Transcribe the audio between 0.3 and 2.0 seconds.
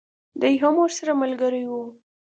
دی هم ورسره ملګری وو.